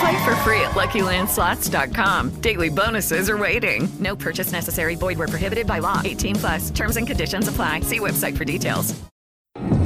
Play 0.00 0.24
for 0.24 0.34
free 0.36 0.60
at 0.60 0.72
LuckyLandSlots.com. 0.72 2.40
Daily 2.40 2.70
bonuses 2.70 3.28
are 3.28 3.38
waiting. 3.38 3.88
No 4.00 4.16
purchase 4.16 4.52
necessary. 4.52 4.96
Void 4.96 5.18
where 5.18 5.28
prohibited 5.28 5.66
by 5.66 5.80
law. 5.80 6.00
18 6.04 6.36
plus. 6.36 6.70
Terms 6.70 6.96
and 6.96 7.06
conditions 7.06 7.48
apply. 7.48 7.80
See 7.80 8.00
website 8.00 8.36
for 8.36 8.44
details. 8.44 8.94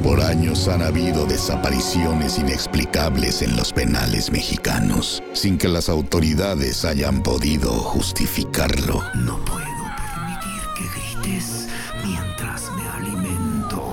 Por 0.03 0.21
años 0.21 0.67
han 0.67 0.81
habido 0.81 1.25
desapariciones 1.25 2.39
inexplicables 2.39 3.41
en 3.41 3.55
los 3.55 3.71
penales 3.71 4.31
mexicanos, 4.31 5.21
sin 5.33 5.57
que 5.57 5.67
las 5.67 5.89
autoridades 5.89 6.85
hayan 6.85 7.21
podido 7.21 7.69
justificarlo. 7.71 9.03
No 9.13 9.37
puedo 9.45 9.65
permitir 9.97 10.61
que 10.75 10.85
grites 11.21 11.67
mientras 12.03 12.71
me 12.71 12.87
alimento. 12.87 13.83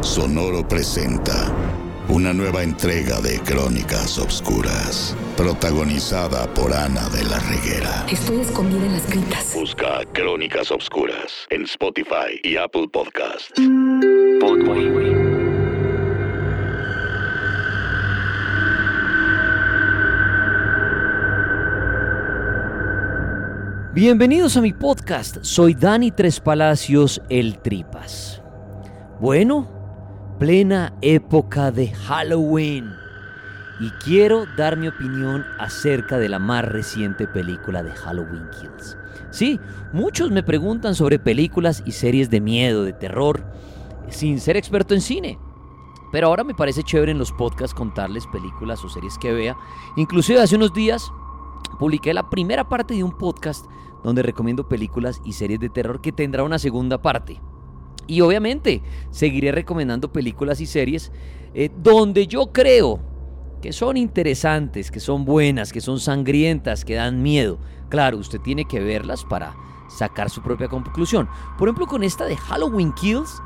Sonoro 0.00 0.66
presenta 0.66 1.52
una 2.10 2.32
nueva 2.32 2.64
entrega 2.64 3.20
de 3.20 3.38
Crónicas 3.38 4.18
Obscuras, 4.18 5.16
protagonizada 5.36 6.52
por 6.54 6.74
Ana 6.74 7.08
de 7.10 7.22
la 7.22 7.38
Reguera. 7.38 8.04
Estoy 8.10 8.40
escondida 8.40 8.84
en 8.84 8.92
las 8.94 9.08
gritas. 9.08 9.54
Busca 9.54 10.00
Crónicas 10.12 10.72
Obscuras 10.72 11.46
en 11.50 11.62
Spotify 11.62 12.40
y 12.42 12.56
Apple 12.56 12.88
Podcasts. 12.92 13.52
Bienvenidos 23.92 24.56
a 24.56 24.60
mi 24.60 24.72
podcast, 24.72 25.38
soy 25.42 25.74
Dani 25.74 26.10
Tres 26.10 26.40
Palacios, 26.40 27.22
el 27.28 27.58
Tripas. 27.60 28.42
Bueno, 29.20 29.79
plena 30.40 30.94
época 31.02 31.70
de 31.70 31.92
Halloween 31.92 32.96
y 33.78 33.90
quiero 34.02 34.46
dar 34.56 34.78
mi 34.78 34.88
opinión 34.88 35.44
acerca 35.58 36.16
de 36.16 36.30
la 36.30 36.38
más 36.38 36.64
reciente 36.64 37.28
película 37.28 37.82
de 37.82 37.90
Halloween 37.90 38.48
Kills. 38.58 38.96
Sí, 39.30 39.60
muchos 39.92 40.30
me 40.30 40.42
preguntan 40.42 40.94
sobre 40.94 41.18
películas 41.18 41.82
y 41.84 41.92
series 41.92 42.30
de 42.30 42.40
miedo, 42.40 42.84
de 42.84 42.94
terror, 42.94 43.44
sin 44.08 44.40
ser 44.40 44.56
experto 44.56 44.94
en 44.94 45.02
cine. 45.02 45.38
Pero 46.10 46.28
ahora 46.28 46.42
me 46.42 46.54
parece 46.54 46.84
chévere 46.84 47.12
en 47.12 47.18
los 47.18 47.32
podcasts 47.32 47.74
contarles 47.74 48.26
películas 48.28 48.82
o 48.82 48.88
series 48.88 49.18
que 49.18 49.34
vea. 49.34 49.58
Inclusive 49.96 50.40
hace 50.40 50.56
unos 50.56 50.72
días 50.72 51.12
publiqué 51.78 52.14
la 52.14 52.30
primera 52.30 52.66
parte 52.66 52.94
de 52.94 53.04
un 53.04 53.12
podcast 53.12 53.66
donde 54.02 54.22
recomiendo 54.22 54.66
películas 54.66 55.20
y 55.22 55.34
series 55.34 55.60
de 55.60 55.68
terror 55.68 56.00
que 56.00 56.12
tendrá 56.12 56.44
una 56.44 56.58
segunda 56.58 57.02
parte. 57.02 57.42
Y 58.06 58.20
obviamente 58.20 58.82
seguiré 59.10 59.52
recomendando 59.52 60.12
películas 60.12 60.60
y 60.60 60.66
series 60.66 61.12
eh, 61.54 61.70
donde 61.76 62.26
yo 62.26 62.52
creo 62.52 63.00
que 63.60 63.72
son 63.72 63.96
interesantes, 63.96 64.90
que 64.90 65.00
son 65.00 65.24
buenas, 65.24 65.72
que 65.72 65.80
son 65.80 66.00
sangrientas, 66.00 66.84
que 66.84 66.94
dan 66.94 67.22
miedo. 67.22 67.58
Claro, 67.88 68.18
usted 68.18 68.40
tiene 68.40 68.64
que 68.64 68.80
verlas 68.80 69.24
para 69.24 69.54
sacar 69.88 70.30
su 70.30 70.42
propia 70.42 70.68
conclusión. 70.68 71.28
Por 71.58 71.68
ejemplo, 71.68 71.86
con 71.86 72.02
esta 72.02 72.24
de 72.24 72.36
Halloween 72.36 72.92
Kills, 72.92 73.42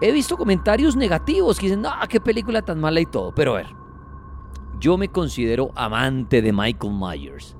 he 0.00 0.12
visto 0.12 0.36
comentarios 0.36 0.96
negativos 0.96 1.58
que 1.58 1.66
dicen, 1.66 1.82
no, 1.82 1.92
qué 2.08 2.20
película 2.20 2.62
tan 2.62 2.80
mala 2.80 3.00
y 3.00 3.06
todo. 3.06 3.32
Pero 3.34 3.54
a 3.54 3.58
ver, 3.58 3.68
yo 4.78 4.98
me 4.98 5.08
considero 5.08 5.70
amante 5.74 6.42
de 6.42 6.52
Michael 6.52 6.92
Myers. 6.92 7.56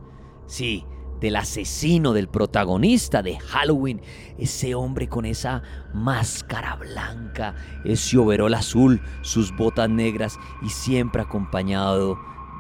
Sí, 0.46 0.84
del 1.24 1.36
asesino, 1.36 2.12
del 2.12 2.28
protagonista 2.28 3.22
de 3.22 3.38
Halloween, 3.38 4.02
ese 4.36 4.74
hombre 4.74 5.08
con 5.08 5.24
esa 5.24 5.62
máscara 5.94 6.76
blanca, 6.76 7.54
ese 7.82 8.18
overol 8.18 8.52
azul, 8.52 9.00
sus 9.22 9.50
botas 9.56 9.88
negras 9.88 10.38
y 10.60 10.68
siempre 10.68 11.22
acompañado, 11.22 12.18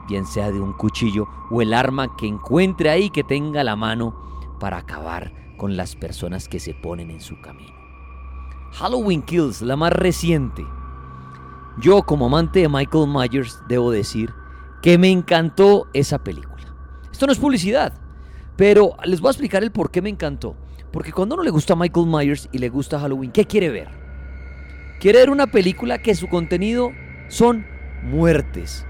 bien 0.08 0.24
sea 0.24 0.50
de 0.50 0.60
un 0.60 0.72
cuchillo 0.72 1.28
o 1.50 1.60
el 1.60 1.74
arma 1.74 2.16
que 2.16 2.26
encuentre 2.26 2.88
ahí 2.88 3.10
que 3.10 3.22
tenga 3.22 3.62
la 3.64 3.76
mano 3.76 4.18
para 4.58 4.78
acabar 4.78 5.34
con 5.58 5.76
las 5.76 5.94
personas 5.94 6.48
que 6.48 6.58
se 6.58 6.72
ponen 6.72 7.10
en 7.10 7.20
su 7.20 7.38
camino. 7.42 7.74
Halloween 8.72 9.20
Kills, 9.20 9.60
la 9.60 9.76
más 9.76 9.92
reciente. 9.92 10.64
Yo 11.76 12.02
como 12.04 12.26
amante 12.26 12.60
de 12.60 12.70
Michael 12.70 13.08
Myers 13.08 13.60
debo 13.68 13.90
decir 13.90 14.32
que 14.80 14.96
me 14.96 15.10
encantó 15.10 15.86
esa 15.92 16.18
película. 16.24 16.74
Esto 17.12 17.26
no 17.26 17.32
es 17.32 17.38
publicidad. 17.38 18.03
Pero 18.56 18.96
les 19.04 19.20
voy 19.20 19.28
a 19.28 19.32
explicar 19.32 19.62
el 19.62 19.72
por 19.72 19.90
qué 19.90 20.00
me 20.02 20.10
encantó. 20.10 20.56
Porque 20.92 21.12
cuando 21.12 21.34
uno 21.34 21.44
le 21.44 21.50
gusta 21.50 21.74
Michael 21.74 22.06
Myers 22.06 22.48
y 22.52 22.58
le 22.58 22.68
gusta 22.68 23.00
Halloween, 23.00 23.32
¿qué 23.32 23.46
quiere 23.46 23.68
ver? 23.68 23.88
Quiere 25.00 25.18
ver 25.18 25.30
una 25.30 25.48
película 25.48 25.98
que 25.98 26.14
su 26.14 26.28
contenido 26.28 26.92
son 27.28 27.66
muertes. 28.02 28.86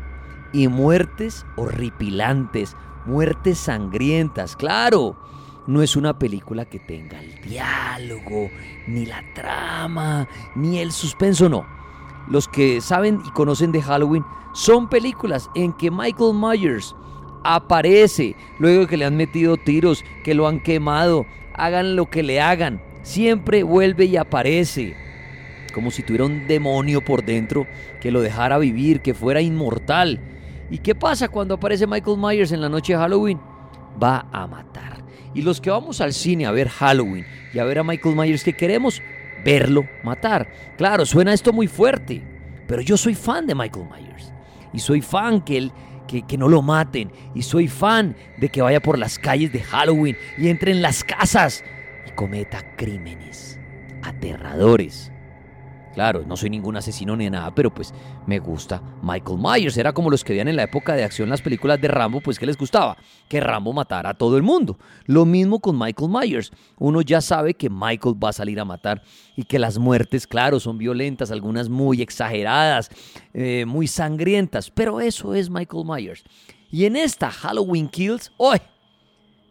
Y 0.52 0.68
muertes 0.68 1.46
horripilantes, 1.56 2.76
muertes 3.06 3.58
sangrientas, 3.58 4.54
claro. 4.54 5.16
No 5.66 5.82
es 5.82 5.96
una 5.96 6.18
película 6.18 6.66
que 6.66 6.78
tenga 6.78 7.18
el 7.20 7.40
diálogo, 7.40 8.50
ni 8.86 9.06
la 9.06 9.24
trama, 9.34 10.28
ni 10.54 10.78
el 10.78 10.92
suspenso, 10.92 11.48
no. 11.48 11.66
Los 12.28 12.48
que 12.48 12.82
saben 12.82 13.22
y 13.26 13.30
conocen 13.30 13.72
de 13.72 13.82
Halloween 13.82 14.24
son 14.52 14.88
películas 14.88 15.50
en 15.54 15.72
que 15.72 15.90
Michael 15.90 16.34
Myers 16.34 16.94
aparece 17.44 18.34
luego 18.58 18.86
que 18.86 18.96
le 18.96 19.04
han 19.04 19.16
metido 19.16 19.56
tiros, 19.56 20.04
que 20.24 20.34
lo 20.34 20.48
han 20.48 20.60
quemado, 20.60 21.26
hagan 21.54 21.94
lo 21.94 22.10
que 22.10 22.22
le 22.22 22.40
hagan, 22.40 22.80
siempre 23.02 23.62
vuelve 23.62 24.06
y 24.06 24.16
aparece. 24.16 24.96
Como 25.72 25.90
si 25.90 26.02
tuviera 26.02 26.24
un 26.24 26.46
demonio 26.46 27.04
por 27.04 27.24
dentro 27.24 27.66
que 28.00 28.10
lo 28.10 28.20
dejara 28.20 28.58
vivir, 28.58 29.00
que 29.00 29.14
fuera 29.14 29.40
inmortal. 29.40 30.20
¿Y 30.70 30.78
qué 30.78 30.94
pasa 30.94 31.28
cuando 31.28 31.54
aparece 31.54 31.86
Michael 31.86 32.18
Myers 32.18 32.52
en 32.52 32.60
la 32.60 32.68
noche 32.68 32.94
de 32.94 32.98
Halloween? 32.98 33.40
Va 34.02 34.26
a 34.32 34.46
matar. 34.46 35.04
Y 35.34 35.42
los 35.42 35.60
que 35.60 35.70
vamos 35.70 36.00
al 36.00 36.12
cine 36.12 36.46
a 36.46 36.52
ver 36.52 36.68
Halloween 36.68 37.26
y 37.52 37.58
a 37.58 37.64
ver 37.64 37.80
a 37.80 37.84
Michael 37.84 38.16
Myers, 38.16 38.44
que 38.44 38.54
queremos 38.54 39.02
verlo 39.44 39.86
matar. 40.02 40.48
Claro, 40.76 41.04
suena 41.04 41.32
esto 41.32 41.52
muy 41.52 41.66
fuerte, 41.66 42.22
pero 42.66 42.80
yo 42.80 42.96
soy 42.96 43.14
fan 43.14 43.46
de 43.46 43.54
Michael 43.54 43.86
Myers. 43.86 44.32
Y 44.72 44.78
soy 44.78 45.02
fan 45.02 45.40
que 45.40 45.58
él 45.58 45.72
que, 46.06 46.38
no 46.38 46.48
lo 46.48 46.62
maten. 46.62 47.10
Y 47.34 47.42
soy 47.42 47.68
fan 47.68 48.16
de 48.38 48.48
que 48.48 48.62
vaya 48.62 48.80
por 48.80 48.98
las 48.98 49.18
calles 49.18 49.52
de 49.52 49.62
Halloween 49.62 50.16
y 50.38 50.48
entre 50.48 50.72
en 50.72 50.82
las 50.82 51.04
casas 51.04 51.64
y 52.06 52.10
cometa 52.12 52.62
crímenes 52.76 53.58
aterradores. 54.02 55.10
Claro, 55.94 56.24
no 56.26 56.36
soy 56.36 56.50
ningún 56.50 56.76
asesino 56.76 57.16
ni 57.16 57.30
nada, 57.30 57.54
pero 57.54 57.72
pues 57.72 57.94
me 58.26 58.40
gusta 58.40 58.82
Michael 59.00 59.38
Myers. 59.38 59.76
Era 59.76 59.92
como 59.92 60.10
los 60.10 60.24
que 60.24 60.32
veían 60.32 60.48
en 60.48 60.56
la 60.56 60.64
época 60.64 60.94
de 60.94 61.04
acción 61.04 61.28
las 61.28 61.40
películas 61.40 61.80
de 61.80 61.86
Rambo, 61.86 62.20
pues 62.20 62.36
que 62.36 62.46
les 62.46 62.58
gustaba, 62.58 62.96
que 63.28 63.40
Rambo 63.40 63.72
matara 63.72 64.10
a 64.10 64.14
todo 64.14 64.36
el 64.36 64.42
mundo. 64.42 64.76
Lo 65.06 65.24
mismo 65.24 65.60
con 65.60 65.78
Michael 65.78 66.10
Myers. 66.10 66.50
Uno 66.78 67.00
ya 67.00 67.20
sabe 67.20 67.54
que 67.54 67.70
Michael 67.70 68.16
va 68.22 68.30
a 68.30 68.32
salir 68.32 68.58
a 68.58 68.64
matar 68.64 69.02
y 69.36 69.44
que 69.44 69.60
las 69.60 69.78
muertes, 69.78 70.26
claro, 70.26 70.58
son 70.58 70.78
violentas, 70.78 71.30
algunas 71.30 71.68
muy 71.68 72.02
exageradas, 72.02 72.90
eh, 73.32 73.64
muy 73.64 73.86
sangrientas, 73.86 74.72
pero 74.72 75.00
eso 75.00 75.32
es 75.32 75.48
Michael 75.48 75.84
Myers. 75.86 76.24
Y 76.72 76.86
en 76.86 76.96
esta 76.96 77.30
Halloween 77.30 77.88
Kills, 77.88 78.32
¡ay! 78.40 78.60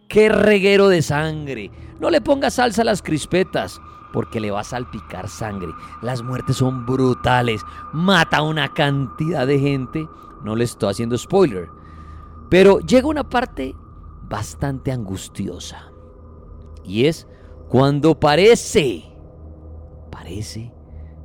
¡Qué 0.10 0.28
reguero 0.28 0.90
de 0.90 1.02
sangre! 1.02 1.72
No 2.02 2.10
le 2.10 2.20
ponga 2.20 2.50
salsa 2.50 2.82
a 2.82 2.86
las 2.86 3.02
crispetas 3.02 3.80
porque 4.14 4.40
le 4.40 4.52
va 4.52 4.62
a 4.62 4.64
salpicar 4.64 5.28
sangre. 5.28 5.74
Las 6.02 6.22
muertes 6.22 6.58
son 6.58 6.86
brutales. 6.86 7.66
Mata 7.92 8.38
a 8.38 8.44
una 8.44 8.72
cantidad 8.74 9.46
de 9.46 9.60
gente. 9.60 10.08
No 10.44 10.56
le 10.56 10.64
estoy 10.64 10.92
haciendo 10.92 11.18
spoiler. 11.18 11.68
Pero 12.50 12.80
llega 12.80 13.08
una 13.08 13.28
parte 13.28 13.76
bastante 14.30 14.92
angustiosa. 14.92 15.92
Y 16.86 17.06
es 17.06 17.28
cuando 17.68 18.20
parece, 18.20 19.04
parece 20.12 20.72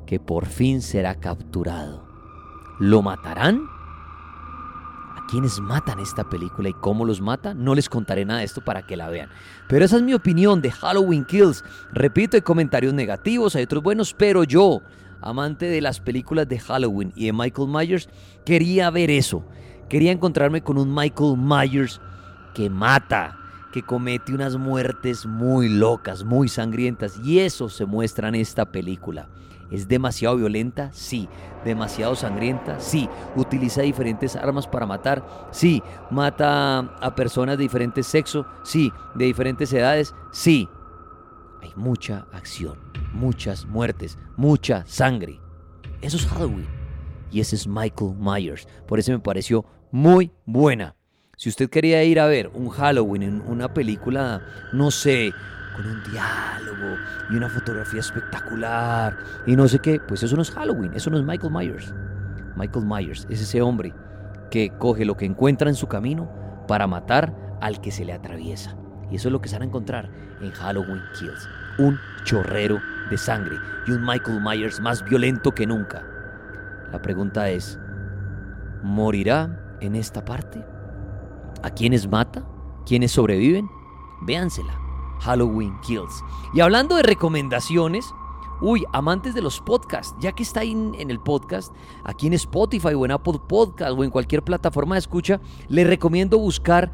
que 0.06 0.18
por 0.18 0.46
fin 0.46 0.80
será 0.80 1.20
capturado. 1.20 2.08
¿Lo 2.78 3.02
matarán? 3.02 3.77
¿A 5.28 5.30
quiénes 5.30 5.60
matan 5.60 6.00
esta 6.00 6.24
película 6.24 6.70
y 6.70 6.72
cómo 6.72 7.04
los 7.04 7.20
mata? 7.20 7.52
No 7.52 7.74
les 7.74 7.90
contaré 7.90 8.24
nada 8.24 8.38
de 8.38 8.46
esto 8.46 8.62
para 8.62 8.86
que 8.86 8.96
la 8.96 9.10
vean. 9.10 9.28
Pero 9.68 9.84
esa 9.84 9.96
es 9.96 10.02
mi 10.02 10.14
opinión 10.14 10.62
de 10.62 10.70
Halloween 10.70 11.26
Kills. 11.26 11.62
Repito, 11.92 12.38
hay 12.38 12.40
comentarios 12.40 12.94
negativos, 12.94 13.54
hay 13.54 13.64
otros 13.64 13.82
buenos, 13.82 14.14
pero 14.14 14.42
yo, 14.42 14.80
amante 15.20 15.66
de 15.66 15.82
las 15.82 16.00
películas 16.00 16.48
de 16.48 16.58
Halloween 16.58 17.12
y 17.14 17.26
de 17.26 17.34
Michael 17.34 17.68
Myers, 17.68 18.08
quería 18.46 18.88
ver 18.88 19.10
eso. 19.10 19.44
Quería 19.90 20.12
encontrarme 20.12 20.62
con 20.62 20.78
un 20.78 20.94
Michael 20.94 21.36
Myers 21.36 22.00
que 22.54 22.70
mata, 22.70 23.36
que 23.72 23.82
comete 23.82 24.34
unas 24.34 24.56
muertes 24.56 25.26
muy 25.26 25.68
locas, 25.68 26.24
muy 26.24 26.48
sangrientas. 26.48 27.18
Y 27.24 27.40
eso 27.40 27.68
se 27.68 27.86
muestra 27.86 28.28
en 28.28 28.36
esta 28.36 28.66
película. 28.72 29.28
¿Es 29.70 29.86
demasiado 29.86 30.36
violenta? 30.36 30.90
Sí. 30.92 31.28
¿Demasiado 31.64 32.14
sangrienta? 32.14 32.80
Sí. 32.80 33.08
¿Utiliza 33.36 33.82
diferentes 33.82 34.34
armas 34.36 34.66
para 34.66 34.86
matar? 34.86 35.48
Sí. 35.50 35.82
¿Mata 36.10 36.78
a 36.78 37.14
personas 37.14 37.58
de 37.58 37.64
diferentes 37.64 38.06
sexos? 38.06 38.46
Sí. 38.64 38.92
¿De 39.14 39.26
diferentes 39.26 39.72
edades? 39.72 40.14
Sí. 40.32 40.68
Hay 41.60 41.72
mucha 41.76 42.26
acción, 42.32 42.78
muchas 43.12 43.66
muertes, 43.66 44.16
mucha 44.36 44.86
sangre. 44.86 45.40
Eso 46.00 46.16
es 46.16 46.26
Halloween. 46.26 46.68
Y 47.30 47.40
ese 47.40 47.56
es 47.56 47.66
Michael 47.66 48.14
Myers. 48.18 48.66
Por 48.86 48.98
eso 48.98 49.12
me 49.12 49.18
pareció 49.18 49.64
muy 49.90 50.32
buena. 50.46 50.94
Si 51.38 51.48
usted 51.48 51.70
quería 51.70 52.02
ir 52.02 52.18
a 52.18 52.26
ver 52.26 52.50
un 52.52 52.68
Halloween 52.68 53.22
en 53.22 53.42
una 53.42 53.72
película, 53.72 54.42
no 54.72 54.90
sé, 54.90 55.32
con 55.76 55.86
un 55.86 56.02
diálogo 56.10 56.96
y 57.30 57.36
una 57.36 57.48
fotografía 57.48 58.00
espectacular 58.00 59.16
y 59.46 59.54
no 59.54 59.68
sé 59.68 59.78
qué, 59.78 60.00
pues 60.00 60.24
eso 60.24 60.34
no 60.34 60.42
es 60.42 60.50
Halloween, 60.50 60.94
eso 60.94 61.10
no 61.10 61.16
es 61.16 61.22
Michael 61.22 61.52
Myers. 61.52 61.94
Michael 62.56 62.86
Myers 62.86 63.24
es 63.30 63.40
ese 63.40 63.62
hombre 63.62 63.94
que 64.50 64.70
coge 64.78 65.04
lo 65.04 65.16
que 65.16 65.26
encuentra 65.26 65.68
en 65.68 65.76
su 65.76 65.86
camino 65.86 66.28
para 66.66 66.88
matar 66.88 67.32
al 67.60 67.80
que 67.80 67.92
se 67.92 68.04
le 68.04 68.14
atraviesa. 68.14 68.76
Y 69.08 69.14
eso 69.14 69.28
es 69.28 69.32
lo 69.32 69.40
que 69.40 69.48
se 69.48 69.54
van 69.54 69.62
a 69.62 69.66
encontrar 69.66 70.10
en 70.40 70.50
Halloween 70.50 71.02
Kills. 71.16 71.48
Un 71.78 72.00
chorrero 72.24 72.80
de 73.10 73.16
sangre 73.16 73.54
y 73.86 73.92
un 73.92 74.04
Michael 74.04 74.40
Myers 74.40 74.80
más 74.80 75.04
violento 75.04 75.52
que 75.52 75.68
nunca. 75.68 76.04
La 76.90 77.00
pregunta 77.00 77.48
es, 77.48 77.78
¿morirá 78.82 79.76
en 79.80 79.94
esta 79.94 80.24
parte? 80.24 80.64
¿A 81.62 81.70
quiénes 81.70 82.08
mata? 82.08 82.48
¿Quiénes 82.86 83.12
sobreviven? 83.12 83.68
Véansela. 84.22 84.78
Halloween 85.20 85.78
Kills. 85.80 86.24
Y 86.54 86.60
hablando 86.60 86.96
de 86.96 87.02
recomendaciones, 87.02 88.14
uy, 88.60 88.84
amantes 88.92 89.34
de 89.34 89.42
los 89.42 89.60
podcasts, 89.60 90.14
ya 90.20 90.32
que 90.32 90.42
está 90.42 90.60
ahí 90.60 90.72
en, 90.72 91.10
el 91.10 91.20
podcast, 91.20 91.74
aquí 92.04 92.26
en 92.26 92.34
Spotify 92.34 92.94
o 92.94 93.04
en 93.04 93.12
Apple 93.12 93.40
Podcast 93.48 93.92
o 93.98 94.04
en 94.04 94.10
cualquier 94.10 94.42
plataforma 94.42 94.94
de 94.94 95.00
escucha, 95.00 95.40
le 95.68 95.84
recomiendo 95.84 96.38
buscar 96.38 96.92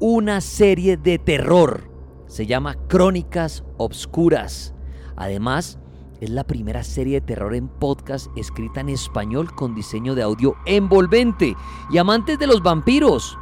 una 0.00 0.40
serie 0.40 0.96
de 0.96 1.18
terror. 1.18 1.90
Se 2.26 2.46
llama 2.46 2.74
Crónicas 2.88 3.64
Obscuras. 3.78 4.74
Además, 5.16 5.78
es 6.20 6.30
la 6.30 6.44
primera 6.44 6.82
serie 6.82 7.20
de 7.20 7.26
terror 7.26 7.54
en 7.54 7.68
podcast 7.68 8.26
escrita 8.36 8.80
en 8.80 8.90
español 8.90 9.54
con 9.54 9.74
diseño 9.74 10.14
de 10.14 10.22
audio 10.22 10.56
envolvente. 10.66 11.56
Y 11.90 11.98
amantes 11.98 12.38
de 12.38 12.46
los 12.46 12.62
vampiros, 12.62 13.38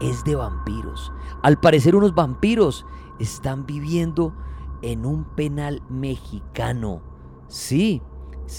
es 0.00 0.24
de 0.24 0.34
vampiros. 0.34 1.12
Al 1.42 1.58
parecer 1.58 1.96
unos 1.96 2.14
vampiros 2.14 2.86
están 3.18 3.66
viviendo 3.66 4.34
en 4.82 5.06
un 5.06 5.24
penal 5.24 5.82
mexicano. 5.88 7.02
Sí, 7.48 8.02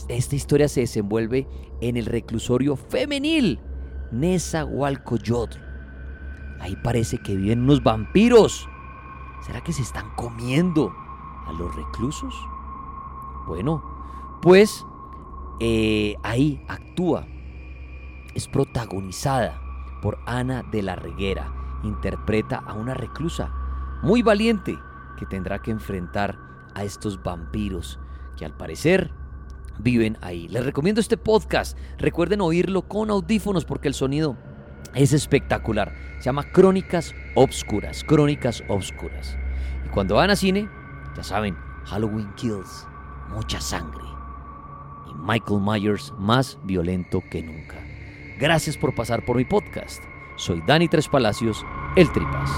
esta 0.07 0.35
historia 0.35 0.67
se 0.67 0.81
desenvuelve 0.81 1.47
en 1.81 1.97
el 1.97 2.05
reclusorio 2.05 2.75
femenil 2.75 3.59
Nezahualcóyotl. 4.11 5.59
Ahí 6.59 6.75
parece 6.83 7.17
que 7.17 7.35
viven 7.35 7.63
unos 7.63 7.83
vampiros. 7.83 8.67
¿Será 9.45 9.61
que 9.61 9.73
se 9.73 9.81
están 9.81 10.09
comiendo 10.15 10.91
a 11.45 11.51
los 11.53 11.75
reclusos? 11.75 12.33
Bueno, 13.47 13.83
pues 14.41 14.85
eh, 15.59 16.15
ahí 16.23 16.63
actúa. 16.67 17.27
Es 18.33 18.47
protagonizada 18.47 19.64
por 20.01 20.19
Ana 20.25 20.63
de 20.63 20.81
la 20.81 20.95
Reguera. 20.95 21.51
Interpreta 21.83 22.57
a 22.57 22.73
una 22.73 22.93
reclusa 22.93 23.51
muy 24.01 24.21
valiente 24.21 24.77
que 25.17 25.25
tendrá 25.25 25.59
que 25.59 25.71
enfrentar 25.71 26.37
a 26.73 26.83
estos 26.83 27.21
vampiros 27.23 27.99
que 28.37 28.45
al 28.45 28.55
parecer 28.55 29.11
viven 29.79 30.17
ahí. 30.21 30.47
Les 30.47 30.65
recomiendo 30.65 31.01
este 31.01 31.17
podcast. 31.17 31.77
Recuerden 31.97 32.41
oírlo 32.41 32.83
con 32.83 33.09
audífonos 33.09 33.65
porque 33.65 33.87
el 33.87 33.93
sonido 33.93 34.37
es 34.93 35.13
espectacular. 35.13 35.93
Se 36.19 36.25
llama 36.25 36.43
Crónicas 36.51 37.13
Obscuras. 37.35 38.03
Crónicas 38.03 38.63
Obscuras. 38.67 39.37
Y 39.85 39.89
cuando 39.89 40.15
van 40.15 40.29
a 40.29 40.35
cine, 40.35 40.69
ya 41.15 41.23
saben, 41.23 41.57
Halloween 41.85 42.33
Kills. 42.35 42.87
Mucha 43.29 43.59
sangre. 43.59 44.03
Y 45.09 45.13
Michael 45.15 45.61
Myers 45.61 46.13
más 46.17 46.57
violento 46.63 47.21
que 47.29 47.43
nunca. 47.43 47.94
Gracias 48.39 48.77
por 48.77 48.93
pasar 48.93 49.23
por 49.23 49.37
mi 49.37 49.45
podcast. 49.45 50.03
Soy 50.35 50.61
Dani 50.65 50.87
Tres 50.87 51.07
Palacios, 51.07 51.65
El 51.95 52.11
Tripas. 52.11 52.51